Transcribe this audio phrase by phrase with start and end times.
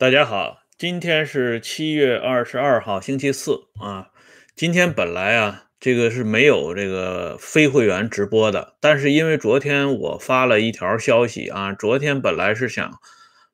[0.00, 4.08] 大家好，今天是七月二十二号，星期四啊。
[4.56, 12.98] 今天本来啊，这个是没有这个非会员直播的，但是因为昨天我发了一条消息啊，昨天本来是想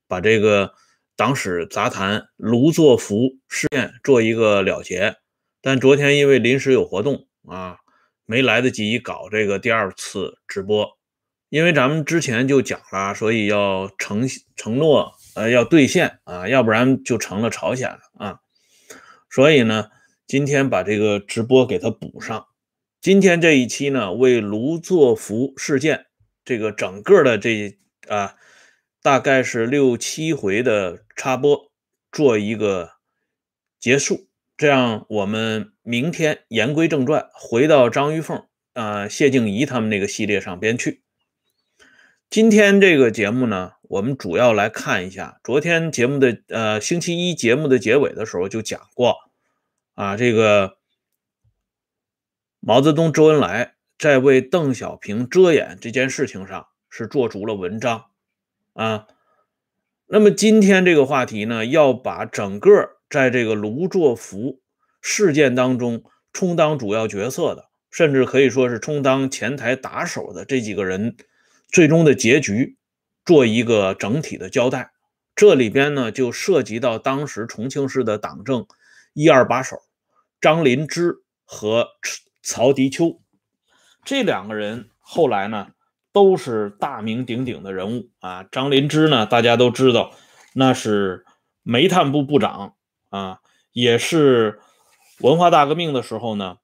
[0.07, 0.73] 把这个
[1.17, 5.17] 党史杂谈卢作孚事件做一个了结，
[5.61, 7.79] 但昨天因为临时有活动啊，
[8.25, 10.97] 没来得及搞这个第二次直播。
[11.49, 15.13] 因为咱们之前就讲了，所以要承承诺。
[15.37, 18.41] 呃，要兑现啊，要不然就成了朝鲜了啊。
[19.29, 19.91] 所以呢，
[20.27, 22.47] 今天把这个直播给它补上。
[23.03, 26.07] 今天这一期呢，为卢作孚事件
[26.43, 28.37] 这个整个的这啊，
[29.03, 31.71] 大概是六七回的插播
[32.11, 32.93] 做一个
[33.79, 41.03] 结束，这样我们明天言归正传，回到张玉凤啊、谢静怡他们那个系列上边去。
[42.29, 49.17] 今天这个节目呢，我们主要来看一下昨天节目的呃星期一节目的结尾的时候就讲过
[49.95, 50.79] 啊，这个
[52.61, 58.07] 毛泽东、周恩来在为邓小平遮掩这件事情上是做足了文章
[58.73, 59.07] 啊。
[60.07, 62.71] 那么今天这个话题呢，要把整个
[63.09, 64.61] 在这个卢作孚
[65.01, 71.17] 事件当中充当主要角色的，甚至可以说是充当前台打手的这几个人。
[71.69, 72.77] 最终的结局
[73.27, 74.93] 做一个整体的交代，
[75.35, 78.67] 这里边呢就涉及到当时重庆市的党政
[79.13, 79.77] 一二把手
[80.41, 81.89] 张林芝和
[82.43, 83.21] 曹迪秋
[84.05, 85.73] 这两个人，后来呢
[86.13, 88.45] 都是大名鼎鼎的人物啊。
[88.45, 90.13] 张林芝呢，大家都知道，
[90.55, 91.27] 那是
[91.63, 92.77] 煤炭部部长
[93.11, 93.41] 啊，
[93.73, 94.61] 也是
[95.19, 96.59] 文化大革命的时候呢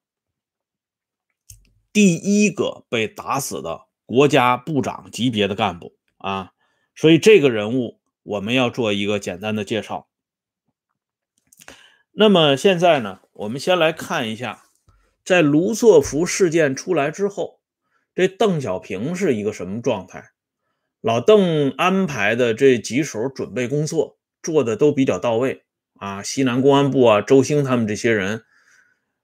[1.91, 3.81] 第一个被打死的。
[4.05, 6.51] 国家部长级别的干部啊，
[6.95, 10.07] 所以这个人物我们要做一个简单的介绍。
[12.13, 14.63] 那么现在呢，我们先来看一下，
[15.25, 17.59] 在卢作孚事件出来之后，
[18.15, 20.31] 这邓小平是一个什么状态？
[21.01, 28.45] 老邓安排的这几手准备工作做的都比较到位啊，西南公安部啊，周兴他们这些人，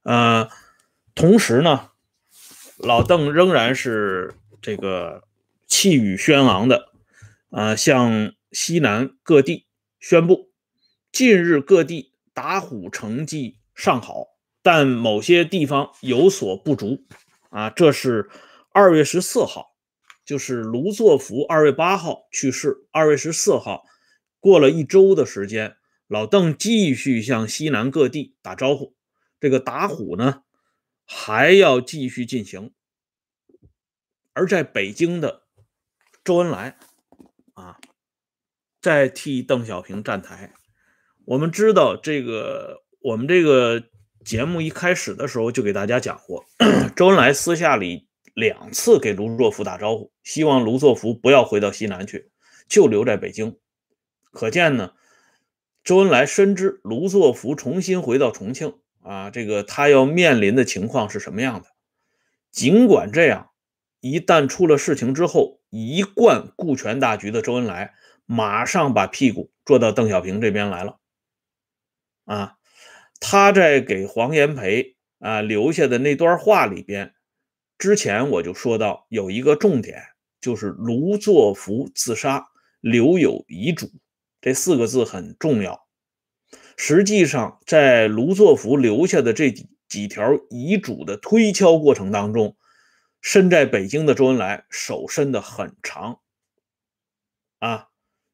[0.03, 0.49] 呃，
[1.15, 1.91] 同时呢，
[2.77, 4.35] 老邓仍然是。
[4.61, 5.23] 这个
[5.69, 6.89] 气宇轩昂的，
[7.51, 9.67] 啊，向西南各地
[9.99, 10.51] 宣布，
[11.11, 14.25] 近日各地打虎成绩尚好，
[14.61, 17.05] 但某些地方有所不足。
[17.49, 18.29] 啊，这是
[18.73, 19.75] 二月十四号，
[20.25, 23.85] 就是卢作孚二月八号去世，二月十四号
[24.39, 25.77] 过了一周的时间，
[26.07, 28.95] 老邓继续向西南各地打招呼，
[29.39, 30.43] 这个打虎呢
[31.05, 32.73] 还要继续进行。
[34.33, 35.43] 而在北京的
[36.29, 36.75] 周恩来
[37.55, 37.79] 啊，
[38.83, 40.53] 在替邓小平站台。
[41.25, 43.85] 我们知道，这个我们这个
[44.23, 46.45] 节目一开始的时候就给大家讲过，
[46.95, 52.29] 周恩来私下里两次给卢作孚打招呼，希望卢作孚不要回到西南去，
[52.67, 53.57] 就留在北京。
[54.31, 54.93] 可见呢，
[55.83, 61.69] 周恩来深知卢作孚重新回到重庆啊，这个他要面临的情况是什么样的。
[62.51, 63.48] 尽管这样。
[64.01, 67.93] 一旦出了事情之后，一贯顾全大局的周恩来
[68.25, 70.99] 马上把屁股坐到邓小平这边来了。
[72.25, 72.55] 啊，
[73.19, 77.13] 他在给黄炎培啊留下的那段话里边，
[77.77, 80.01] 之前我就说到有一个重点，
[80.39, 82.47] 就是卢作孚自杀
[82.79, 83.91] 留有遗嘱
[84.39, 85.87] 这四个字很重要。
[86.77, 92.55] 实际上，在卢作孚留下的这几几条遗嘱的推敲过程当中。
[93.21, 96.21] 身在北京的周恩来手伸得很长，
[97.59, 97.89] 啊，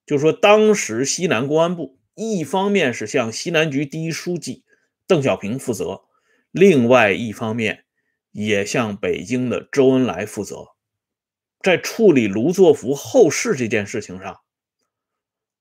[0.06, 4.64] 就说当时西南公安部一方面是向西南局第一书记
[5.08, 6.04] 邓小平负责，
[6.52, 7.86] 另外一方面
[8.32, 10.76] 也向北京的周恩来负责。
[11.62, 14.42] 在处理卢作孚后事这件事情上，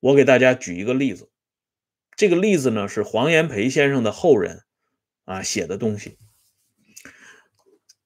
[0.00, 1.31] 我给大家举一个例子，
[2.14, 4.64] 这个例子呢是黄炎培先生的后人
[5.25, 6.19] 啊写的东西。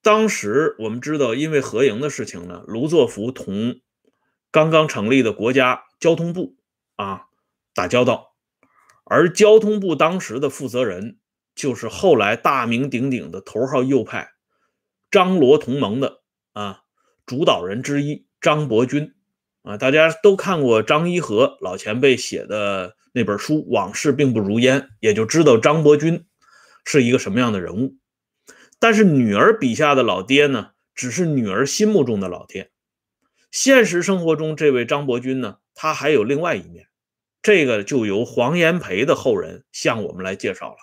[0.08, 3.82] 当时我们知道，因为合营的事情呢，卢作孚同
[4.50, 6.56] 刚刚成立的国家交通部
[6.96, 7.25] 啊
[7.75, 8.34] 打交道，
[9.05, 11.19] 而交通部当时的负责人
[11.55, 14.31] 就是后来大名鼎鼎的头号右派
[15.10, 16.22] 张罗同盟的
[16.55, 16.84] 啊
[17.26, 19.12] 主导人之一张伯钧
[19.60, 26.25] 啊，大家都看过张一和老前辈写的那本书《往事并不如烟》，也就知道张伯钧
[26.87, 27.99] 是一个什么样的人物。
[28.78, 32.70] 但是女儿笔下的老爹呢，只是女儿心目中的老爹。
[33.50, 36.88] 现实生活中，这位张伯钧呢，他还有另外一面，
[37.42, 40.76] 这个就由黄炎培的后人向我们来介绍了。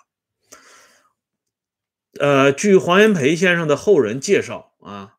[2.18, 5.14] 呃，据黄炎培先生的后人介绍啊，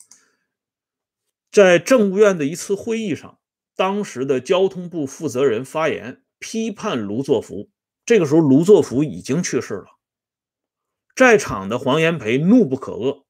[1.52, 3.40] 在政务院的一次会议上，
[3.76, 7.70] 当时的交通部负责人发言批判卢作孚。
[8.06, 9.97] 这个时候，卢作孚已经去世了。
[11.18, 13.26] 在场的黄炎培怒不可遏，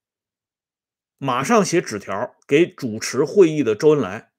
[1.17, 4.33] 马上写纸条给主持会议的周恩来，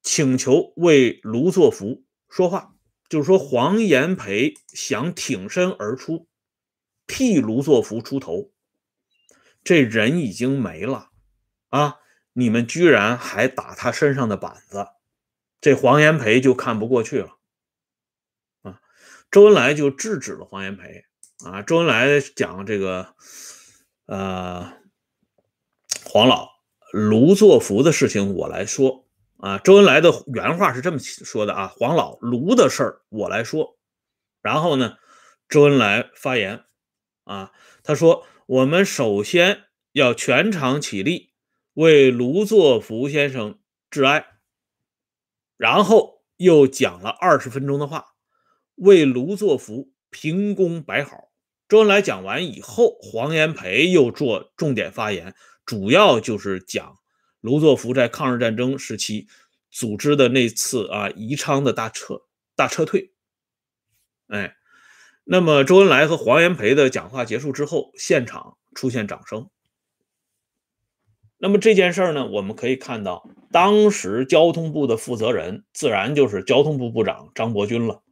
[0.00, 2.76] 请求为卢作孚说话，
[3.08, 6.28] 就是说黄炎培想挺身而出。
[7.08, 8.52] 替卢作孚出头，
[9.64, 11.10] 这人已经没了
[11.70, 11.98] 啊！
[12.34, 14.86] 你们居然还打他身上的板子，
[15.60, 17.38] 这黄炎培就看不过去了
[18.62, 18.80] 啊！
[19.32, 21.06] 周恩来就制止了黄炎培
[21.44, 21.62] 啊！
[21.62, 23.14] 周恩来讲这个，
[24.06, 24.72] 呃，
[26.04, 26.48] 黄老
[26.92, 29.08] 卢作孚的事情我来说
[29.38, 29.58] 啊。
[29.58, 33.76] 周恩来的原话是这么说的啊：黄老卢的事儿我来说。
[34.40, 34.96] 然后呢，
[35.48, 36.64] 周恩来发言。
[37.24, 37.52] 啊，
[37.84, 41.32] 他说：“我们首先要全场起立，
[41.74, 44.26] 为卢作孚先生致哀。”
[45.56, 48.14] 然后又讲了二十分钟的话，
[48.74, 51.31] 为卢作孚评功摆好。
[51.72, 55.34] 周恩来讲完以后，黄炎培又做重点发言，
[55.64, 56.98] 主要就是讲
[57.40, 59.26] 卢作孚在抗日战争时期
[59.70, 62.24] 组织的那次啊宜昌的大撤
[62.54, 63.14] 大撤退。
[64.26, 64.54] 哎。
[65.24, 69.48] 那么，周恩来和黄炎培的讲话结束之后，现场出现掌声。
[71.38, 78.02] 那么这件事呢，我们可以看到，当时交通部的负责人自然就是交通部部长张伯钧了。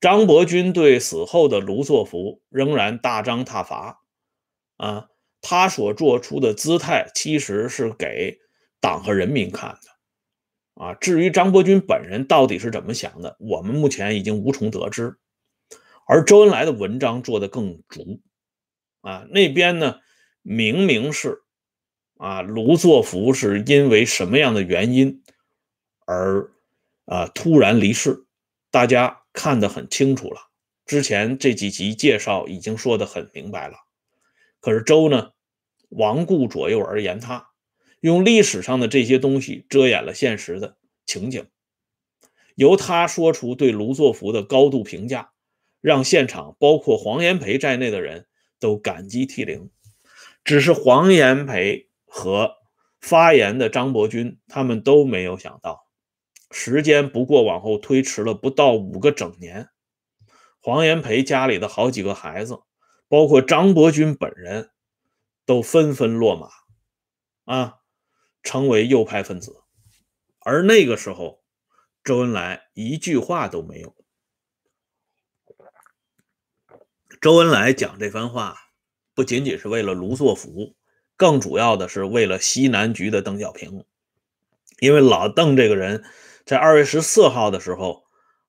[0.00, 4.00] 张伯钧对死后的卢作孚仍然大张挞伐，
[4.76, 5.08] 啊，
[5.42, 8.38] 他所做出的姿态其实是给
[8.80, 15.18] 党和人民看的，啊，至于张伯钧本人到底是怎么想的，我们目前已经无从得知。
[16.06, 18.20] 而周恩来的文章做的更足，
[19.02, 20.00] 啊，那边呢
[20.42, 21.42] 明明是
[22.16, 25.22] 啊卢作孚是因为什么样的原因
[26.06, 26.50] 而
[27.04, 28.24] 啊突然离世，
[28.70, 30.50] 大家看得很清楚了。
[30.84, 33.78] 之前这几集介绍已经说得很明白了，
[34.60, 35.30] 可是周呢
[35.88, 37.48] 罔顾左右而言他，
[38.00, 40.76] 用历史上的这些东西遮掩了现实的
[41.06, 41.46] 情景，
[42.54, 45.32] 由他说出对卢作孚的高度评价。
[45.80, 48.26] 让现场包括黄炎培在内的人
[48.58, 49.70] 都感激涕零，
[50.44, 52.56] 只是黄炎培和
[53.00, 55.86] 发言的张伯钧他们都没有想到，
[56.50, 59.68] 时间不过往后推迟了不到五个整年，
[60.60, 62.58] 黄炎培家里的好几个孩子，
[63.08, 64.70] 包括张伯钧本人，
[65.46, 67.78] 都纷纷落马，啊，
[68.42, 69.62] 成为右派分子，
[70.40, 71.42] 而那个时候，
[72.02, 73.94] 周恩来一句话都没有。
[77.20, 78.56] 周恩来讲这番话，
[79.14, 80.74] 不仅仅是为了卢作孚，
[81.16, 83.84] 更主要的是为了西南局的邓小平。
[84.78, 86.02] 因为老邓这个人，
[86.50, 88.02] 在二月十四号的时候，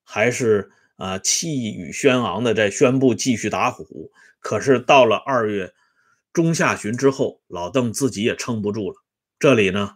[0.04, 4.12] 还是啊气宇轩昂的在宣布继续打虎。
[4.40, 5.72] 可是到了二月
[6.34, 8.96] 中下旬之后，老邓自己也撑不住了。
[9.38, 9.92] 这里呢，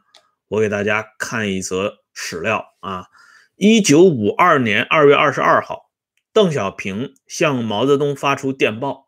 [0.49, 3.07] 我给大家看一则史料啊，
[3.55, 5.89] 一九五二年二月二十二号。
[6.31, 9.07] 邓小平向毛泽东发出电报，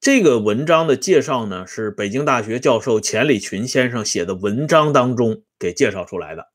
[0.00, 6.48] 这个文章的介绍呢，是北京大学教授钱理群先生写的文章当中给介绍出来的。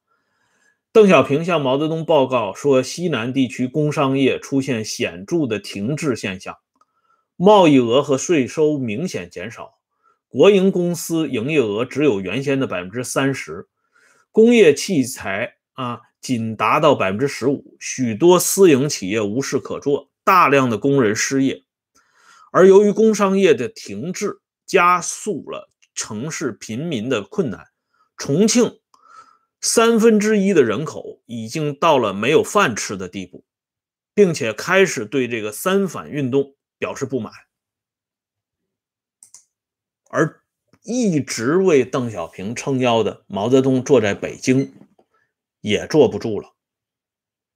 [0.94, 6.58] 邓小平向毛泽东报告说，西南地区工商业出现显著的停滞现象，
[7.38, 9.76] 贸易额和税收明显减少，
[10.28, 13.68] 国营公司营业额只有原先的百分之三十，
[14.32, 16.02] 工业器材啊。
[16.22, 21.64] 仅达到百分之十五，许多私营企业无事可做，大量的工人失业，
[22.52, 27.66] 而由于工商业的停滞，加速了城市贫民的困难。
[28.18, 28.81] 重庆
[29.62, 33.46] 三分之一的人口已经到了没有饭吃的地步，
[34.14, 37.32] 并且开始对这个三反运动表示不满，
[40.10, 40.42] 而
[40.84, 44.74] 一直为邓小平撑腰的毛泽东坐在北京。
[45.64, 46.56] 也坐不住了，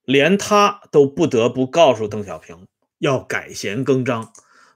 [0.03, 2.67] 连他都不得不告诉邓小平
[2.99, 4.31] 要改弦更张。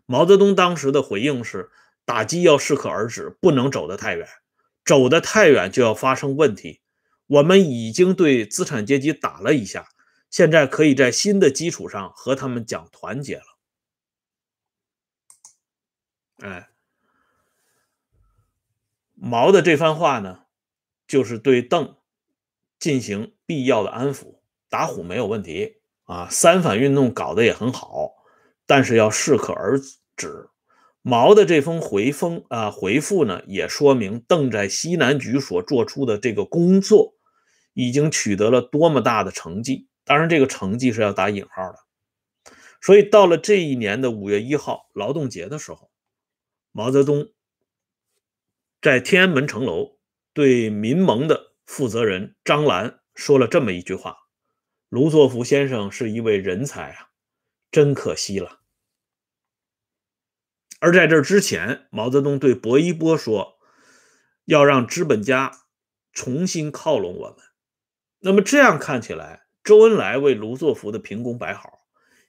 [0.08, 1.70] 毛泽东当时的回应是：
[2.06, 4.28] 打击要适可而止，不能走得太远，
[4.84, 6.82] 走得太远就要发生问题。
[7.30, 9.88] 我们已经对资产阶级打了一下，
[10.30, 13.44] 现在可以在新的基础上和他们讲团结了。
[16.42, 16.70] 哎，
[19.16, 20.42] 毛的这番话呢，
[21.08, 21.96] 就是对邓。
[22.80, 28.14] 进行必要的安抚，打虎没有问题啊，三反运动搞得也很好，
[28.66, 29.78] 但是要适可而
[30.16, 30.50] 止。
[31.02, 37.16] 毛的这封回封啊回复呢，也说明邓在西南局所做出的这个工作
[37.88, 39.88] 已经取得了多么大的成绩。
[40.04, 41.78] 当然，这个成绩是要打引号的。
[42.82, 45.90] 所以到了这一年的五月一号劳动节的时候，
[46.74, 47.32] 毛泽东
[48.82, 49.98] 在天安门城楼
[50.34, 54.18] 对民盟的负责人张澜说了这么一句话。
[54.90, 57.12] 卢作孚先生是一位人才啊，
[57.72, 58.60] 真可惜了。
[60.82, 63.60] 而在这之前，毛泽东对薄一波说
[64.46, 65.52] ：“要让资本家
[66.12, 67.38] 重新靠拢我们。”
[68.22, 71.80] 那么这样看起来，周恩来为卢作孚的评功摆好，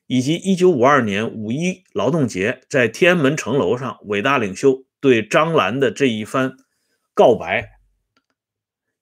[0.07, 6.57] 以及1952年五一劳动节在天安门城楼上伟大领袖对张澜的这一番
[7.15, 7.71] 告白，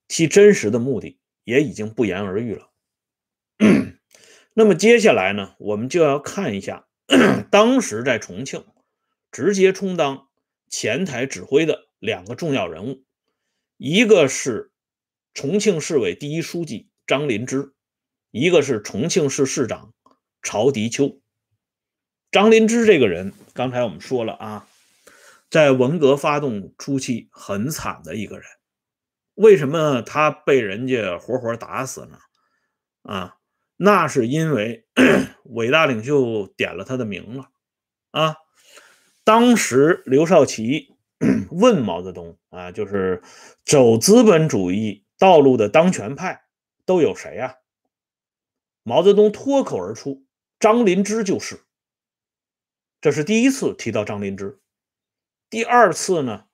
[0.09, 2.71] 其真实的目的也已经不言而喻了。
[4.54, 6.88] 那么接下来呢，我们就要看一下
[7.50, 8.64] 当时在重庆
[9.30, 10.28] 直接充当
[10.68, 13.04] 前台指挥的两个重要人物，
[13.76, 14.73] 一个是
[15.38, 17.73] 重庆市委第一书记张林芝，
[18.33, 19.95] 一个是重庆市市长
[20.42, 21.21] 曹迪秋。
[22.33, 24.66] 张林芝这个人，刚才我们说了啊，
[25.49, 28.47] 在文革发动初期很惨的一个人。
[29.35, 32.18] 为什么他被人家活活打死呢？
[33.02, 33.37] 啊？
[33.76, 34.88] 那是因为
[35.47, 37.45] 伟大领袖点了他的名了
[38.11, 38.35] 啊！
[39.23, 40.97] 当时刘少奇
[41.52, 43.23] 问毛泽东啊，就是
[43.64, 46.44] 走资本主义道路的当权派
[46.87, 47.56] 都有谁呀？
[48.82, 50.25] 毛泽东脱口而出
[50.58, 51.64] ：“张林芝就是。”
[53.02, 54.60] 这是第一次提到张林芝。
[55.50, 56.46] 第二次呢？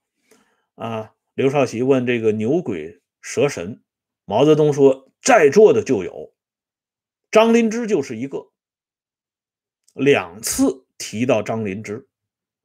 [0.74, 3.82] 啊，刘少奇问这个牛鬼蛇神，
[4.24, 6.34] 毛泽东说：“在座的就有。”
[7.30, 8.50] 张灵芝就是一个，
[9.92, 12.08] 两次提到张灵芝，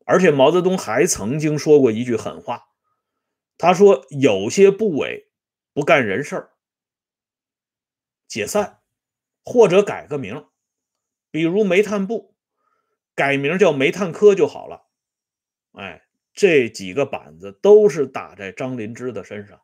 [0.06, 2.70] 而且毛泽东还曾经说过一句狠话，
[3.58, 5.29] 他说有些部委
[5.80, 6.50] 不干人事儿，
[8.28, 8.82] 解散
[9.46, 10.46] 或者改个名，
[11.32, 12.36] 比如煤炭部
[13.16, 14.90] 改名叫煤炭科就好了。
[15.72, 19.62] 哎，这几个板子都是打在张林芝的身上，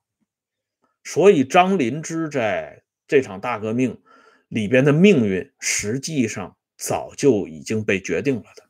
[1.03, 4.01] 所以张林芝在这场大革命。
[4.48, 8.69] 里边的命运实际上早就已经被决定了的。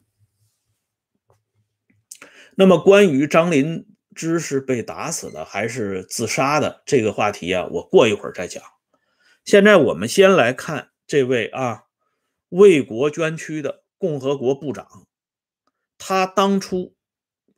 [2.56, 8.64] 那么，关于张林知是被打死的还是自杀的这个话题啊，我过一会儿再讲。
[9.44, 11.84] 现在我们先来看这位啊，
[12.50, 15.06] 为国捐躯的共和国部长，
[15.98, 16.96] 他当初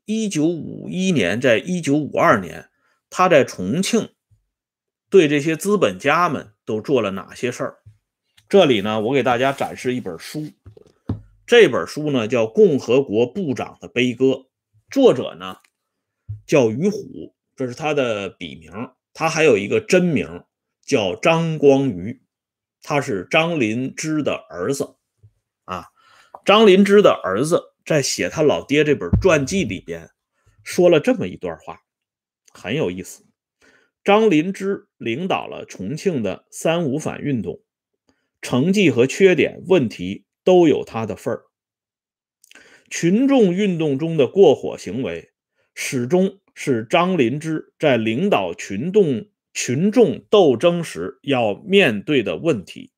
[0.05, 2.69] 一九五一年，在一九五二年，
[3.09, 4.09] 他在重庆
[5.09, 7.77] 对这些资本家们都做了哪些事儿？
[8.49, 10.51] 这里呢，我给大家展示一本书，
[11.45, 14.25] 这本书呢叫《共和国部长的悲歌》，
[14.89, 15.57] 作者呢
[16.45, 18.71] 叫于虎，这是他的笔名，
[19.13, 20.43] 他还有一个真名
[20.81, 22.21] 叫张光瑜，
[22.81, 24.95] 他是张林芝的儿子
[25.65, 25.85] 啊。
[26.45, 30.09] 张林芝的儿子在写他老爹这本传记里边
[30.63, 31.81] 说了这么一段话，
[32.53, 33.25] 很有意思。
[34.03, 37.61] 张林芝领导了重庆的三五反运动。
[38.39, 41.45] 成绩和缺点、问题都有他的份儿。
[42.89, 45.31] 群众运动中的过火行为，
[45.79, 52.91] 始终是张林芝在领导群众群众斗争时要面对的问题。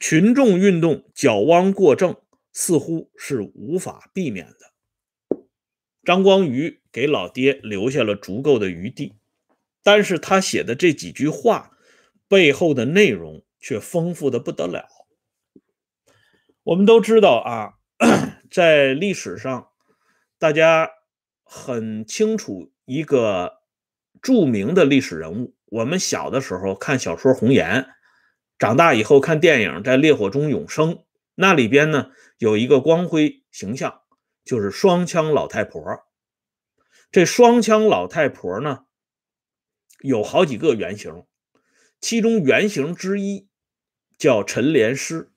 [0.00, 2.16] 群众运动矫枉过正，
[2.52, 5.38] 似乎是无法避免的。
[6.02, 9.14] 张光宇给老爹留下了足够的余地，
[9.84, 11.70] 但是他写的这几句话。
[12.28, 14.88] 背后的内容却丰富的不得了。
[16.64, 17.74] 我们都知道啊，
[18.50, 19.68] 在历史上，
[20.38, 20.90] 大家
[21.44, 23.62] 很清楚一个
[24.20, 25.56] 著名的历史人物。
[25.64, 27.82] 我们小的时候看小说《红颜》，
[28.58, 30.94] 长大以后看电影《在烈火中永生》，
[31.34, 34.02] 那里边呢有一个光辉形象，
[34.44, 35.82] 就是双枪老太婆。
[37.10, 38.84] 这双枪老太婆呢，
[40.00, 41.24] 有好几个原型。
[41.98, 43.48] 其中原型之一
[44.18, 45.32] 叫陈莲师，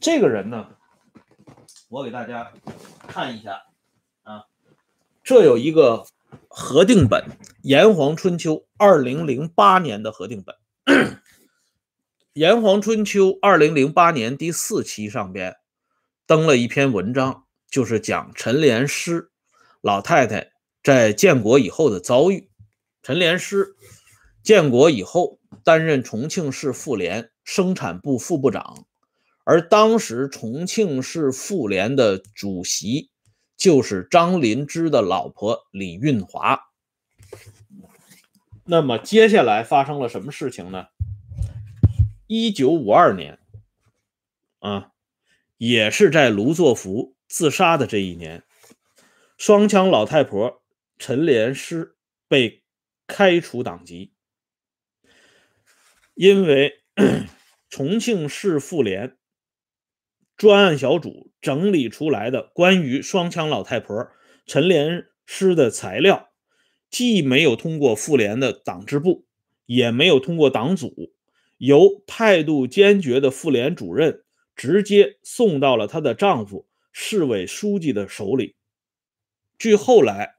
[0.00, 0.76] 这个人呢，
[1.88, 2.52] 我给大家
[3.08, 3.64] 看一下，
[5.24, 6.06] 这有一个
[6.48, 7.22] 核定本
[7.62, 10.54] 《炎黄春秋》二零零八年的核定本，
[12.34, 15.56] 《炎黄春秋》二零零八年第四期上边
[16.26, 19.30] 登了一篇文章，就是讲陈莲师
[19.80, 20.52] 老太太
[20.82, 22.50] 在建国以后的遭遇。
[23.02, 23.74] 陈莲师
[24.42, 25.40] 建国以后。
[25.62, 28.86] 担任重庆市妇联生产部副部长，
[29.44, 33.08] 而当时重庆市妇联的主席
[33.56, 36.68] 就是张灵芝的老婆李运华。
[38.64, 40.86] 那么接下来发生了什么事情呢？
[42.26, 43.38] 一九五二年，
[44.60, 44.92] 啊，
[45.58, 48.42] 也是在卢作孚自杀的这一年，
[49.36, 50.62] 双枪老太婆
[50.96, 51.96] 陈莲师
[52.26, 52.62] 被
[53.06, 54.14] 开除党籍，
[56.14, 56.82] 因为
[57.68, 59.18] 重庆市妇联
[60.36, 64.08] 专案小组整理出来的关于双枪老太婆
[64.46, 66.30] 陈莲师的材料。
[66.90, 69.26] 既没有通过妇联的党支部，
[69.66, 71.12] 也没有通过党组，
[71.58, 74.22] 由态度坚决的妇联主任
[74.54, 78.54] 直接送到了她的丈夫市委书记的手里。
[79.58, 80.36] 据后来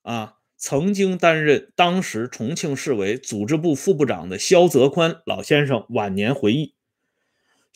[0.00, 6.75] 啊，曾经担任当时重庆市委组织部副部长的肖泽宽老先生晚年回忆，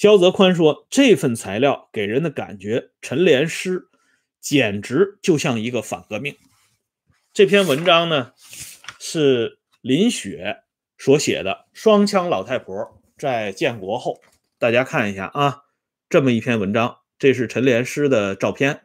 [0.00, 3.90] 肖泽宽说：“这份材料给人的感觉，陈莲师
[4.40, 6.38] 简直就像一个反革命。”
[7.34, 8.32] 这篇文章呢，
[8.98, 10.62] 是林雪
[10.96, 11.66] 所写的。
[11.74, 14.22] 双枪老太婆在建国后，
[14.58, 15.64] 大家看一下啊，
[16.08, 18.84] 这么一篇文章，这是陈莲师的照片。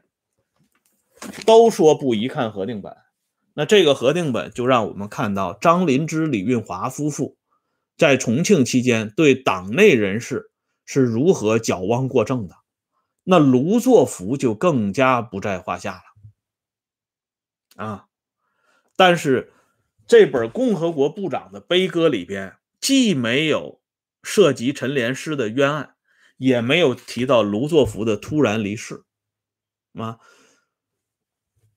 [1.45, 2.93] 都说不宜看核定本，
[3.53, 7.37] 那这个核定本就让我们看到张林芝、李运华夫妇
[7.95, 10.51] 在重庆期间对党内人士
[10.85, 12.55] 是如何矫枉过正的。
[13.23, 16.03] 那卢作孚就更加不在话下
[17.77, 18.05] 了啊。
[18.95, 19.51] 但是，
[20.07, 23.81] 这本《共和国部长的悲歌》里边既没有
[24.21, 25.95] 涉及陈莲师的冤案，
[26.37, 29.03] 也没有提到卢作孚的突然离世，
[29.95, 30.19] 啊，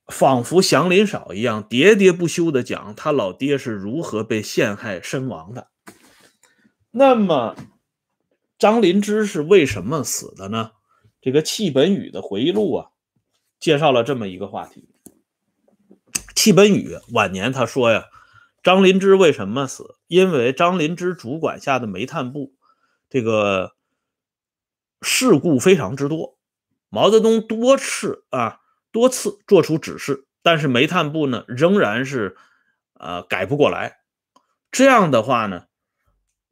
[0.07, 5.71] 仿佛祥林嫂一样喋喋不休的讲他老爹是如何被陷害身亡的。
[6.91, 7.57] 那么，
[8.59, 10.73] 张灵芝是为什么死的呢？
[11.21, 12.91] 这个戚本禹的回忆录啊，
[13.61, 14.89] 介绍了这么一个话题。
[16.35, 18.07] 戚本禹晚年他说呀，
[18.63, 19.97] 张灵芝为什么死？
[20.07, 22.55] 因为张灵芝主管下的煤炭部，
[23.09, 23.73] 这个
[25.03, 26.39] 事故非常之多。
[26.89, 32.37] 毛泽东多次啊多次做出指示，但是煤炭部呢仍然是
[32.95, 33.99] 呃改不过来。
[34.73, 35.67] 这样的话呢，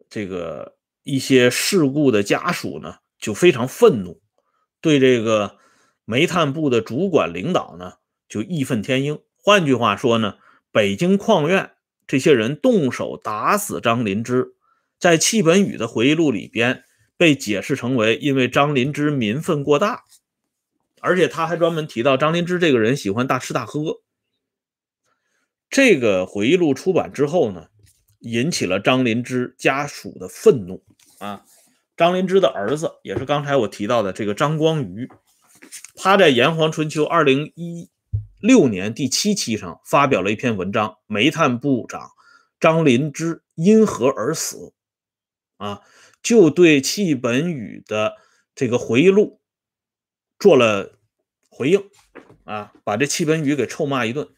[0.09, 0.76] 这个
[1.07, 4.21] 一些事故的家属呢就非常愤怒，
[4.81, 5.57] 对这个
[6.05, 7.93] 煤炭部的主管领导呢
[8.29, 9.23] 就义愤填膺。
[9.37, 10.39] 换句话说呢，
[10.73, 11.71] 北京矿院
[12.09, 14.57] 这些人动手打死张林芝，
[14.99, 16.83] 在戚本禹的回忆录里边
[17.17, 20.03] 被解释成为因为张林芝民愤过大，
[21.01, 24.03] 而且他还专门提到张林芝这个人喜欢大吃大喝。
[25.71, 27.69] 这个回忆录出版之后呢，
[28.19, 30.83] 引起了张林芝家属的愤怒
[31.19, 31.45] 啊。
[31.97, 35.09] 张灵芝的儿子也是刚才我提到的这个张光瑜，
[35.97, 37.91] 他在《炎黄春秋》二零一。
[38.39, 42.11] 六年第七期上发表了一篇文章，煤炭部长
[42.61, 44.75] 张灵芝因何而死？
[45.57, 45.81] 啊，
[46.23, 48.13] 就对戚本禹的
[48.55, 49.41] 这个回忆录
[50.39, 50.99] 做了
[51.49, 51.89] 回应，
[52.45, 54.29] 啊，把这戚本禹给臭骂一顿。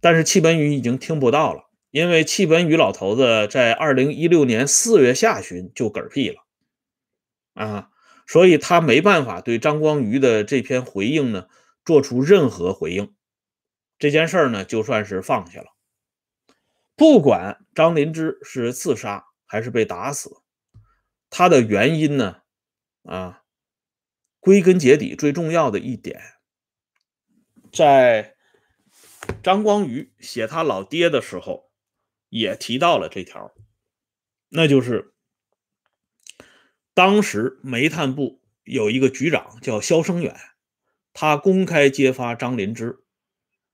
[0.00, 6.42] 但是戚本禹已经听不到了，因为戚本禹老头子在二零一六年四月下旬就嗝屁了，
[7.54, 7.90] 啊，
[8.26, 11.46] 所以他没办法对张光瑜的这篇回应呢。
[11.84, 13.12] 做出任何回应，
[13.98, 15.66] 这件事儿呢，就算是放下了。
[16.94, 20.30] 不管张灵芝是自杀还是被打死，
[21.28, 22.42] 他的原因呢，
[23.02, 23.42] 啊，
[24.38, 26.22] 归根结底最重要的一点，
[27.72, 28.36] 在
[29.42, 31.71] 张光瑜写他老爹的时候，
[32.32, 33.52] 也提到了这条，
[34.48, 35.12] 那就是
[36.94, 40.34] 当时煤炭部有一个局长叫肖生远。
[41.12, 43.00] 他公开揭发张林芝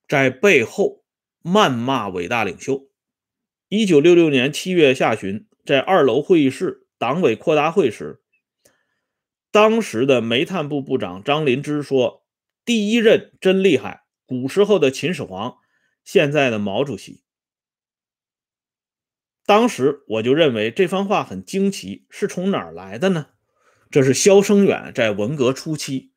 [0.09, 1.05] 在背后
[1.41, 2.91] 谩骂伟大领袖。
[3.69, 8.21] 一九六六年七月下旬，在二楼会议室党委扩大会时，
[9.53, 12.27] 当时的煤炭部部长张林芝说
[12.67, 15.59] ：“第一任真厉害，古时候的秦始皇，
[16.03, 17.23] 现在的毛主席。”
[19.49, 23.29] 当时我就认为这番话很惊奇，是从哪儿来的呢？
[23.91, 26.13] 这是萧声远在文革初期。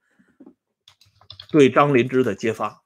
[1.50, 2.84] 对张灵芝的揭发，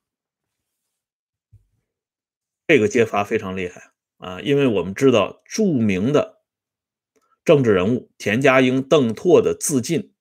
[2.67, 4.39] 这个揭发非常厉害啊！
[4.39, 6.43] 因为我们知道，著名的
[7.43, 10.13] 政治人物田家英、邓拓的自尽，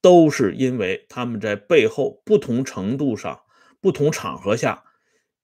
[0.00, 3.42] 都是因为他们在背后不同程度上、
[3.80, 4.82] 不同场合下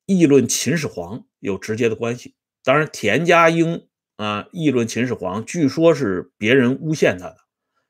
[0.06, 2.34] 议论秦始皇有直接的关系。
[2.64, 7.37] 当然，田家英啊议论秦始皇，据说是别人诬陷他的，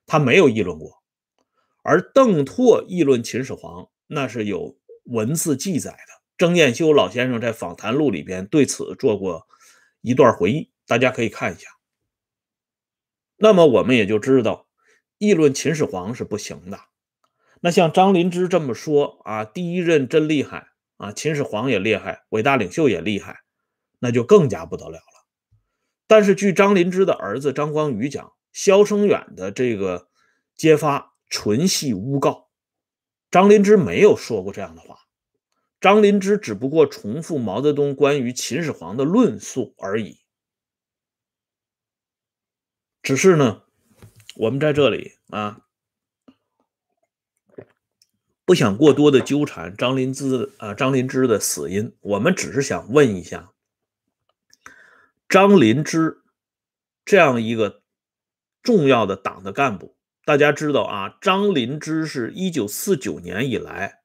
[0.07, 1.03] 他没有议论过。
[1.83, 6.23] 而邓拓议论秦始皇，那是有文字记载的。
[6.39, 9.47] 郑彦修老先生在访谈录里边对此做过
[10.01, 11.69] 一段回忆，大家可以看一下。
[13.37, 14.69] 那么我们也就知道，
[15.19, 16.79] 议论秦始皇是不行的。
[17.61, 23.41] 那像张灵芝这么说啊，第一任真厉害啊，秦始皇也厉害，伟大领袖也厉害，
[24.01, 25.12] 那就更加不得了了。
[26.12, 30.11] 但是据张灵芝的儿子张光宇讲，肖生远的这个
[30.55, 32.51] 揭发纯系诬告，
[33.31, 34.98] 张灵芝没有说过这样的话。
[35.81, 40.18] 张灵芝只不过重复毛泽东关于秦始皇的论述而已。
[43.03, 43.62] 只是呢，
[44.37, 45.62] 我们在这里啊，
[48.44, 51.96] 不想过多的纠缠张灵芝啊，张灵芝的死因。
[52.03, 53.52] 我们只是想问一下，
[55.33, 56.18] 张林芝
[57.07, 57.81] 这样一个
[58.62, 64.03] 重要的党的干部，大家知道啊，张林芝是一九四九年以来。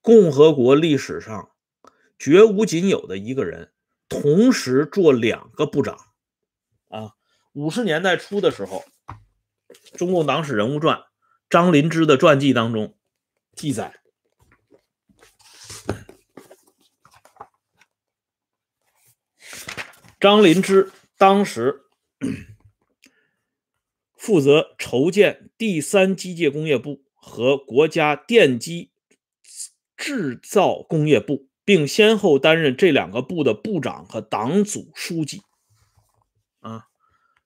[0.00, 1.52] 共和国历史上
[2.18, 3.72] 绝无仅有的一个人，
[4.08, 5.96] 同时做两个部长
[6.88, 7.12] 啊！
[7.52, 8.84] 五十年代初的时候，
[9.96, 10.96] 《中共党史人物传》
[11.48, 12.98] 张林芝的传记当中
[13.54, 13.99] 记载，
[20.20, 21.80] 张灵芝当时
[24.14, 28.92] 负责筹建第三机械工业部和国家电机。
[30.02, 35.42] 制造工业部，并先后担任这两个部的部长和党组书记。
[36.60, 36.86] 啊，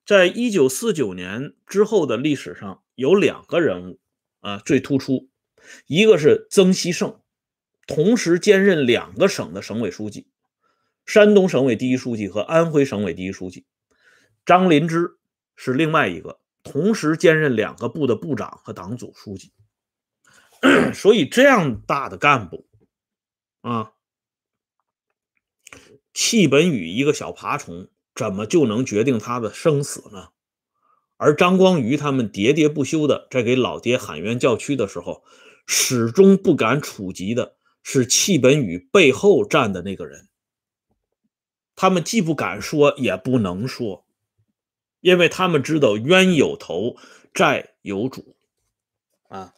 [0.06, 3.98] 在一九四九年之后的历史上，有两个人物
[4.38, 5.28] 啊最突出，
[5.88, 7.20] 一个是曾希圣，
[7.88, 10.28] 同时兼任两个省的省委书记，
[11.06, 13.66] 山东省委第一书记和安徽省委第一书记。
[14.46, 15.18] 张林芝
[15.56, 19.52] 是另外一个，同时兼任两个部的部长和党组书记。
[20.94, 22.66] 所以这样大的干部
[23.60, 23.92] 啊，
[26.14, 30.28] 戚本禹一个小爬虫，怎么就能决定他的生死呢？
[31.16, 35.22] 而张光宇他们喋喋不休的在给老爹喊冤叫屈的时候，
[35.66, 40.28] 始终不敢触及的是戚本禹背后站的那个人。
[41.76, 44.04] 他们既不敢说，也不能说，
[45.00, 46.96] 因为他们知道冤有头，
[47.32, 48.36] 债有主
[49.28, 49.52] 啊。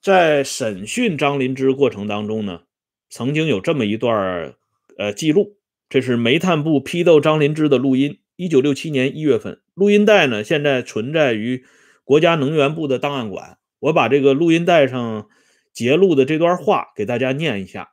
[0.00, 2.62] 在审讯张灵芝过程当中呢，
[3.08, 4.54] 曾经有这么一段
[4.98, 5.56] 呃记录，
[5.88, 8.18] 这是煤炭部批斗张灵芝的录音。
[8.34, 11.64] 一九六七年一月份，录音带呢现在存在于
[12.02, 13.58] 国家能源部的档案馆。
[13.78, 15.28] 我把这个录音带上
[15.72, 17.91] 截录的这段话给大家念一下。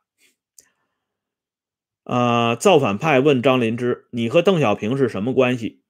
[2.09, 5.83] 啊，造反派问张灵芝：“你和邓小平是什么关系？”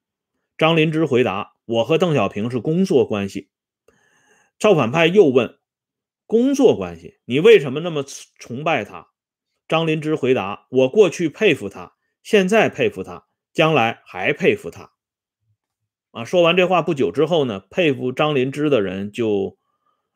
[0.57, 3.49] 张灵芝回答：“我和邓小平是工作关系。”
[4.59, 5.57] 造反派又问。
[6.25, 8.03] 工作关系，你为什么那么
[8.37, 9.07] 崇拜他？
[9.67, 14.91] 张灵芝回答：“我过去佩服他，现在佩服他，将来还佩服他。”
[16.11, 19.57] 啊，说完这话不久之后呢，佩服张灵芝的人就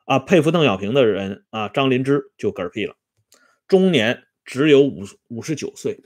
[0.04, 2.94] 啊，佩服邓小平的人啊，张灵芝就嗝屁了，
[3.66, 6.00] 终年只有五五十九岁。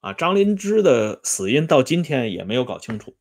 [0.00, 3.16] 啊，张灵芝的死因到今天也没有搞清楚。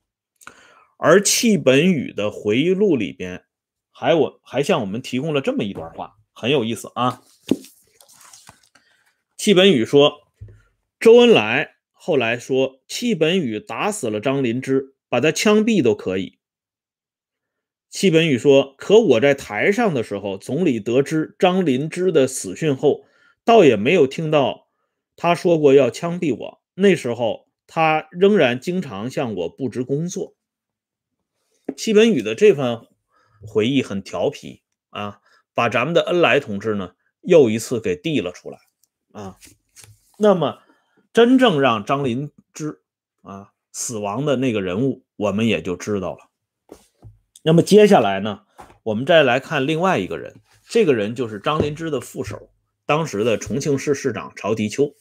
[0.97, 3.45] 而戚本禹的回忆录里边。
[3.91, 7.21] 还我还向我们提供了这么一段话，很有意思啊。
[9.35, 10.21] 戚本禹说，
[11.01, 16.39] 周恩来后来说，戚本禹打死了张灵芝，把他枪毙都可以。
[17.89, 23.03] 戚本禹说，可我在台上的时候，总理得知张灵芝的死讯后，
[23.49, 24.67] 倒也没有听到
[25.15, 26.61] 他说过要枪毙我。
[26.75, 30.35] 那时候他仍然经常向我布置工作。
[31.75, 32.85] 戚本禹的这番。
[33.41, 35.21] 回忆很调皮啊，
[35.53, 38.57] 把咱们的恩来同志呢又一次给递了出来
[39.13, 39.37] 啊。
[40.17, 40.59] 那么，
[41.13, 42.81] 真正让张灵芝
[43.21, 46.29] 啊死亡的那个人物，我们也就知道了。
[47.41, 48.41] 那么接下来呢，
[48.83, 50.35] 我们再来看另外一个人，
[50.67, 52.49] 这个人就是张灵芝的副手，
[52.89, 54.95] 当时的重庆市市长曹迪秋。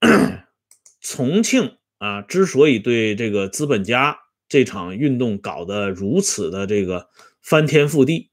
[1.00, 4.18] 重庆啊，之所以对这个资本家。
[4.50, 7.08] 这场运动搞得如此的这个
[7.40, 8.32] 翻天覆地，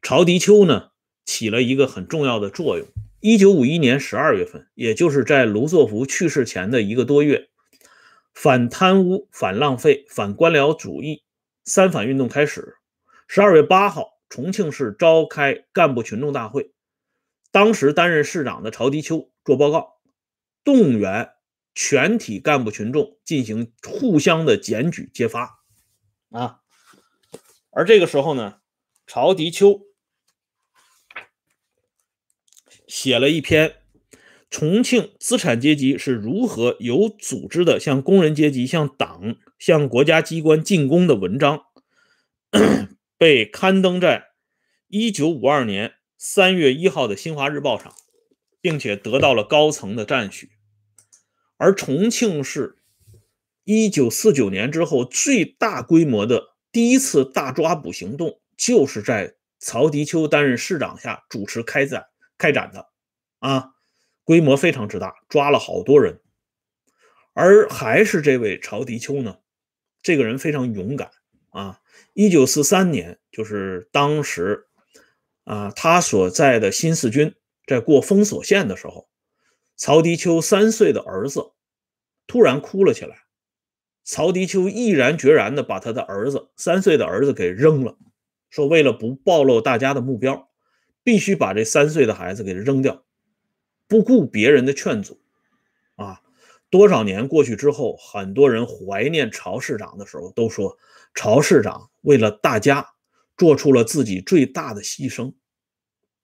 [0.00, 0.92] 曹迪秋呢
[1.26, 2.86] 起了一个很重要的作用。
[3.20, 7.50] 一九五一年十二月份，也就是在卢作孚去世前的一个多月，
[8.32, 11.24] 反贪污、反浪费、反官僚主义
[11.62, 12.76] 三反运动开始。
[13.28, 16.72] 十二月八号，重庆市召开干部群众大会，
[17.54, 20.00] 当时担任市长的曹迪秋做报告，
[20.64, 21.34] 动员
[21.72, 25.60] 全体干部群众进行互相的检举揭发
[26.30, 26.62] 啊。
[27.70, 28.58] 而这个时候呢，
[29.06, 29.82] 曹迪秋
[32.88, 33.76] 写了一篇
[34.50, 41.66] 重庆资产阶级是如何有组织的向工人阶级、向党、向国家机关进攻的文章，
[43.16, 44.32] 被刊登在
[44.88, 45.94] 一九五二年
[46.26, 47.94] 三月一号的《新华日报》上，
[48.62, 50.52] 并且得到了高层的赞许。
[51.58, 52.78] 而重庆市
[53.64, 56.54] 一九四九年之后最大规模的。
[56.72, 62.06] 第一次大抓捕行动就是在曹迪秋担任市长下主持开展
[62.38, 62.88] 开展的，
[63.40, 63.74] 啊，
[64.24, 66.22] 规模非常之大，抓了好多人。
[67.34, 69.40] 而还是这位曹迪秋呢，
[70.02, 71.10] 这个人非常勇敢
[71.50, 71.80] 啊。
[72.14, 74.68] 一九四三年，就是当时
[75.44, 77.34] 啊，他所在的新四军
[77.66, 79.08] 在过封锁线的时候，
[79.76, 81.52] 曹迪秋三岁的儿子
[82.26, 83.24] 突然哭了起来。
[84.06, 87.96] 曹迪秋毅然决然地把他的儿子三岁的儿子给扔了，
[88.50, 90.50] 说为了不暴露大家的目标，
[91.02, 93.04] 必须把这三岁的孩子给扔掉，
[93.88, 95.20] 不顾别人的劝阻。
[95.96, 96.20] 啊，
[96.68, 100.76] 多少年过去之后，很多人怀念曹市长的时候，都说
[101.14, 102.93] 曹市长为了大家
[103.36, 105.34] 做出了自己最大的牺牲。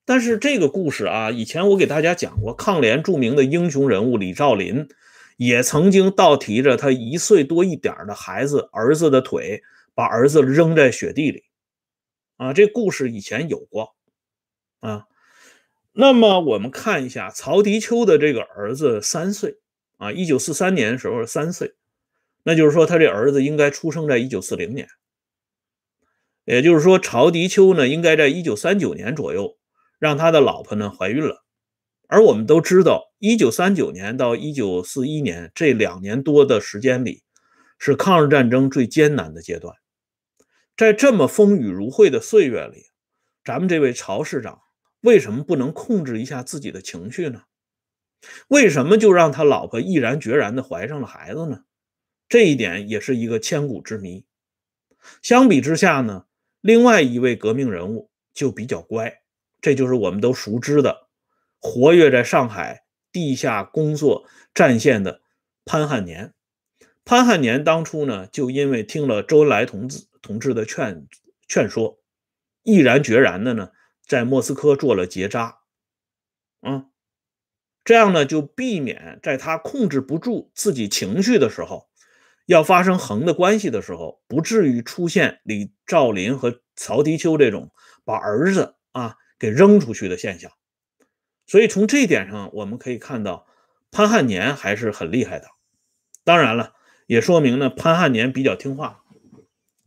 [0.04, 4.88] 但是这个故事啊，以前我给大家讲过，抗联著名的英雄人物李兆林。
[5.36, 9.62] 也曾经倒提着他一岁多一点的孩子儿子的腿，
[9.94, 11.44] 把儿子扔在雪地里，
[12.36, 13.94] 啊，这故事以前有过，
[14.80, 15.06] 啊，
[15.92, 19.56] 那么我们看一下曹迪秋的这个儿子三岁，
[19.96, 21.72] 啊，一九四三年时候三岁，
[22.42, 24.86] 那就是说他这儿子应该出生在一九四零年，
[26.44, 29.58] 也就是说曹迪秋呢应该在一九三九年左右
[29.98, 31.44] 让他的老婆呢怀孕了。
[32.08, 37.22] 而我们都知道，一九三九年到一九四一年这两年多的时间里，
[37.78, 39.76] 是抗日战争最艰难的阶段。
[40.76, 42.86] 在这么风雨如晦的岁月里，
[43.44, 44.60] 咱们这位曹市长
[45.02, 47.42] 为什么不能控制一下自己的情绪呢？
[48.48, 51.60] 为什么就让他老婆毅然决然地怀上了孩子呢？
[52.28, 54.26] 这一点也是一个千古之谜。
[55.22, 56.24] 相比之下呢，
[56.60, 59.22] 另外一位革命人物就比较乖，
[59.60, 61.08] 这就是我们都熟知的。
[61.58, 65.20] 活跃在上海地下工作战线的
[65.64, 66.32] 潘汉年，
[67.04, 71.06] 潘汉年当初呢，就因为听了周恩来同志同志的劝
[71.46, 71.98] 劝说，
[72.62, 73.72] 毅然决然的呢，
[74.06, 75.58] 在莫斯科做了结扎，
[76.60, 76.86] 啊，
[77.84, 81.89] 这样呢，就避免在他控制不住自己情绪的时候，
[82.46, 87.70] 要发生横的关系的时候，不至于出现李兆林和曹迪秋这种
[88.04, 90.50] 把儿子啊给扔出去的现象。
[91.46, 93.46] 所以从这一点上，我们可以看到
[93.90, 95.46] 潘汉年还是很厉害的。
[96.24, 96.74] 当然了，
[97.06, 99.02] 也说明呢潘汉年比较听话。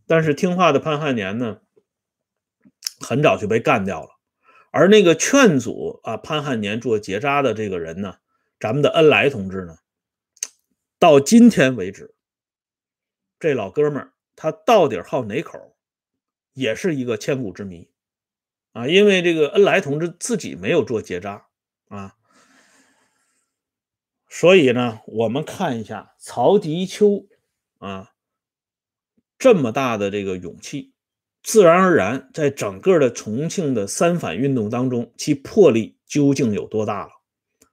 [0.05, 1.59] 但是听话的潘汉年呢，
[2.99, 4.09] 很早就被干掉了。
[4.71, 8.15] 而那个劝阻啊潘汉年做结扎的这个人呢，
[8.59, 9.77] 咱们的恩来同志呢，
[10.99, 12.12] 到今天为止，
[13.43, 15.75] 这老哥们儿他到底好哪口，
[16.53, 17.89] 也是一个千古之谜
[18.71, 18.87] 啊。
[18.87, 21.47] 因为这个恩来同志自己没有做结扎。
[21.89, 22.15] 啊，
[24.29, 27.27] 所以呢，我们看一下曹迪秋
[27.79, 28.13] 啊，
[29.37, 30.93] 这么大的这个勇气，
[31.43, 37.11] 自然而然，在整个的重庆的三反运动当中，其魄力究竟有多大了？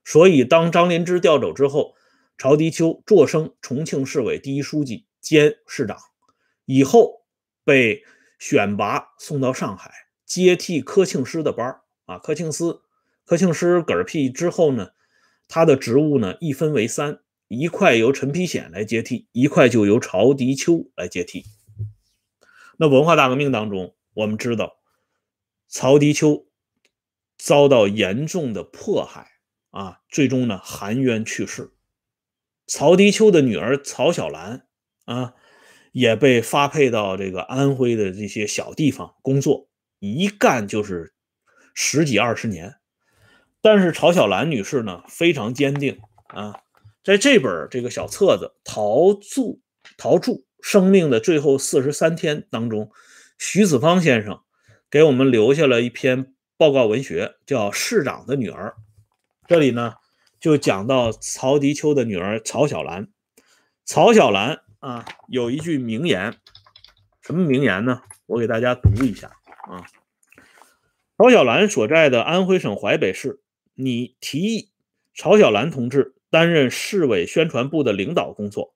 [0.03, 1.95] 所以，当张灵芝调走之后，
[2.37, 5.97] 曹迪秋擢升重庆市委第一书记兼市长，
[6.65, 7.23] 以后
[7.63, 8.03] 被
[8.39, 9.93] 选拔送到上海
[10.25, 12.81] 接替柯庆施的班啊，柯庆施。
[13.23, 14.89] 柯庆施嗝屁之后呢，
[15.47, 21.45] 他的职务呢一分为三，一块由陈丕显来接替，一块就由曹迪秋来接替。
[22.77, 24.79] 那文化大革命当中，我们知道
[25.69, 26.47] 曹迪秋
[27.37, 29.31] 遭到严重的迫害
[29.69, 31.71] 啊，最终呢含冤去世。
[32.67, 34.67] 曹迪秋的女儿曹小兰
[35.11, 35.33] 啊，
[35.91, 39.67] 也被发配到这个安徽的这些小地方工作，
[39.99, 41.13] 一干就是
[41.73, 42.75] 十几二十年。
[43.61, 46.61] 但是曹小兰女士呢非常坚定啊，
[47.03, 49.61] 在这本这个小册子《陶铸
[49.97, 52.91] 陶铸生命的最后四十三天》当中，
[53.37, 54.39] 徐子芳先生
[54.89, 58.75] 给我们留下了一篇报告文学，叫《市长的女儿》。
[59.47, 59.95] 这里呢
[60.39, 63.09] 就讲到曹迪秋的女儿曹小兰。
[63.85, 66.35] 曹小兰啊有一句名言，
[67.21, 68.01] 什么名言呢？
[68.25, 69.27] 我给大家读一下
[69.67, 69.85] 啊。
[71.17, 73.41] 曹小兰所在的安徽省淮北市。
[73.75, 74.71] 你提议
[75.15, 78.73] 曹小兰同志担任市委宣传部的领导工作。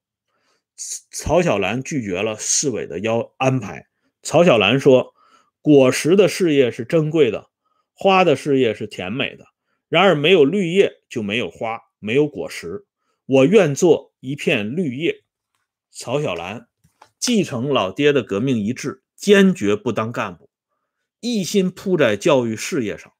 [0.75, 3.87] 曹小兰拒绝了市委的要安排。
[4.21, 5.15] 曹小兰说
[5.61, 7.49] ：“果实的事业是珍贵的，
[7.93, 9.45] 花的事业是甜美的。
[9.89, 12.85] 然而，没有绿叶就没有花，没有果实。
[13.25, 15.23] 我愿做一片绿叶。”
[15.97, 16.67] 曹小兰
[17.17, 20.49] 继承老爹的革命遗志，坚决不当干部，
[21.21, 23.13] 一心扑在教育事业上。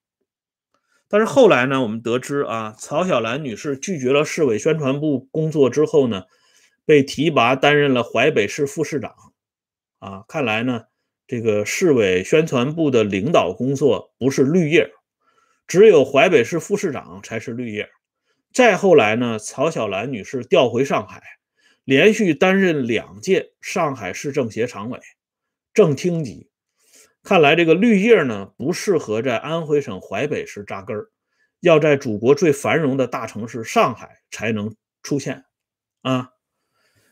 [1.08, 6.24] 但是后来呢，我们得知啊，曹小兰女士拒绝了市委宣传部工作之后呢。
[6.88, 9.16] 被提拔担任了淮北市副市长，
[9.98, 10.84] 啊，看来呢，
[11.26, 14.92] 这个市委宣传部的领导工作不是绿叶，
[15.66, 17.90] 只有淮北市副市长才是绿叶。
[18.54, 21.24] 再后来呢，曹小兰女士调回上海，
[21.86, 25.00] 连续担任两届上海市政协常委、
[25.74, 26.50] 正厅级。
[27.24, 31.10] 看来这个绿叶呢，不适合在安徽省淮北市扎根儿，
[31.60, 35.46] 要在祖国最繁荣的大城市上海才能出现，
[36.02, 36.32] 啊。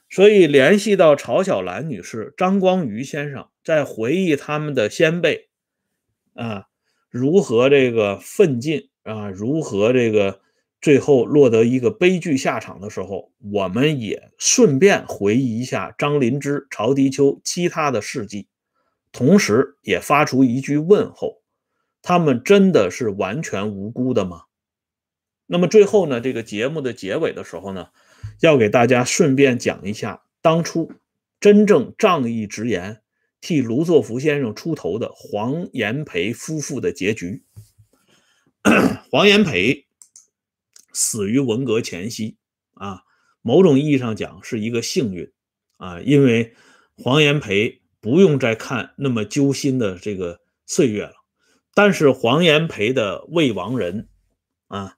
[0.09, 5.49] 所以联系到曹小兰女士、张光瑜先生在回忆他们的先辈
[6.35, 6.65] 啊
[7.09, 10.41] 如何这个奋进啊，如何这个
[10.83, 18.49] 最后落得一个悲剧下场的时候，我们也顺便回忆一下张灵芝、曹迪秋其他的事迹，
[19.13, 21.41] 同时也发出一句问候：
[22.01, 24.41] 他们真的是完全无辜的吗？
[25.45, 27.87] 那么最后呢，这个节目的结尾的时候呢？
[28.41, 30.91] 要给大家顺便讲一下，当初
[31.39, 33.01] 真正仗义直言、
[33.39, 37.45] 替卢作孚先生出头的黄炎培夫妇的结局。
[39.11, 39.85] 黄炎培
[40.93, 42.37] 死于文革前夕，
[42.75, 43.01] 啊，
[43.41, 45.29] 某种意义上讲是一个幸运，
[45.77, 46.55] 啊，因为
[46.95, 51.13] 黄炎培不用再看那么揪心的这个岁月了。
[51.73, 54.07] 但是黄炎培的未亡人，
[54.67, 54.95] 啊，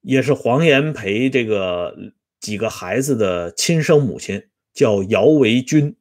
[0.00, 1.96] 也是黄炎培这个。
[2.42, 5.96] 几个孩子的亲生母亲叫姚维军。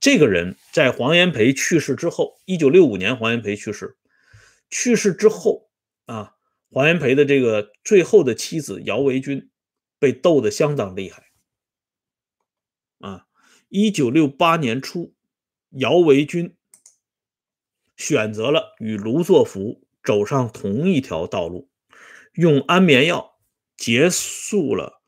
[0.00, 3.96] 这个人在黄炎培去世之后，一九六五年黄炎培去世，
[4.68, 5.70] 去世之后
[6.06, 6.34] 啊，
[6.72, 9.50] 黄炎培的这个最后的妻子姚维军
[9.98, 11.30] 被斗得相当厉害
[12.98, 13.26] 啊。
[13.68, 15.14] 一九六八年初，
[15.70, 16.56] 姚维军
[17.96, 21.68] 选择了与卢作孚走上同一条道路，
[22.32, 23.38] 用安眠药
[23.76, 25.00] 结束了。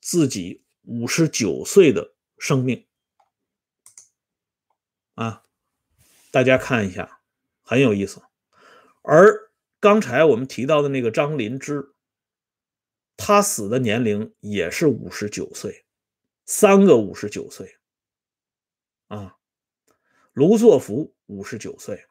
[0.00, 2.86] 自己五十九岁的生命
[5.14, 5.42] 啊，
[6.30, 7.22] 大家看一下，
[7.62, 8.20] 很有意思。
[9.00, 9.43] 而
[9.84, 11.92] 刚才我们提到的那个张灵芝，
[13.18, 15.84] 他死的年龄也是五十九岁，
[16.46, 17.76] 三个五十九岁
[19.08, 19.36] 啊。
[20.32, 22.02] 卢作孚五十九岁，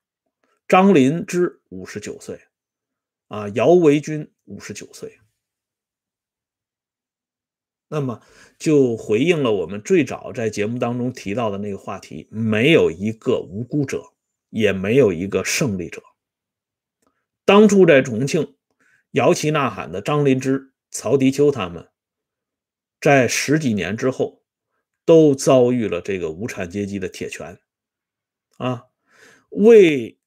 [0.67, 2.39] 张灵芝五十九岁，
[3.29, 5.19] 啊，姚维军五十九岁。
[7.87, 8.21] 那么
[8.59, 14.13] 就回应了我们最早在节目当中提到的那个话题：没有一个无辜者，
[14.51, 16.03] 也没有一个胜利者。
[17.45, 18.55] 当初在重庆
[19.11, 21.89] 摇旗呐喊的张灵芝、曹迪秋他们，
[23.01, 24.43] 在十几年之后，
[25.03, 27.59] 都遭遇了这个无产阶级的铁拳。
[28.57, 28.85] 啊，
[29.49, 30.17] 为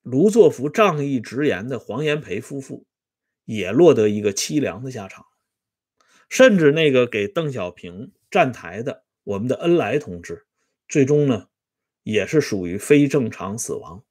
[0.00, 2.86] 卢作孚仗义直言的黄炎培夫妇，
[3.44, 5.26] 也落得一个凄凉的下场。
[6.30, 10.46] 甚至那个给邓小平站台的我们的恩来同志，
[10.88, 11.48] 最终呢
[12.02, 14.05] 也是属于非正常死亡。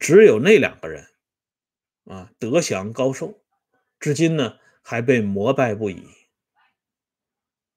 [0.00, 1.06] 只有那两个人
[2.06, 3.40] 啊得享高寿，
[4.00, 6.02] 至今呢还被膜拜不已。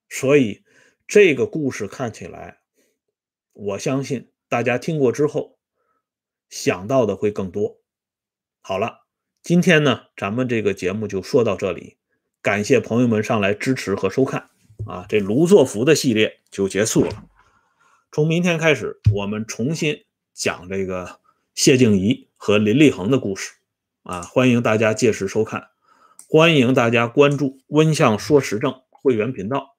[0.10, 0.64] 所以
[1.06, 2.62] 这个故事看起来，
[3.52, 5.60] 我相信大家听过之后
[6.50, 7.80] 想到的会更多。
[8.62, 9.04] 好了。
[9.44, 11.98] 今天呢，咱们这个节目就说到这里，
[12.42, 14.50] 感谢朋友们上来支持和收看
[14.88, 15.06] 啊！
[15.10, 17.28] 这卢作孚的系列就结束了。
[18.14, 21.19] 从明天开始，我们重新讲这个
[21.56, 23.54] 谢静怡和林立恒的故事
[24.04, 24.21] 啊！
[24.21, 25.69] 欢迎大家届时收看，
[26.27, 29.77] 欢迎大家关注“温相说时政”会员频道，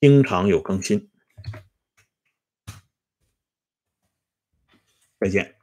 [0.00, 1.10] 经常有更新。
[5.20, 5.53] 再见。